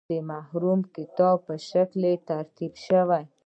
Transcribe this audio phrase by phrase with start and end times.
[0.09, 3.23] د محرم کتاب په شکل ترتیب شوی.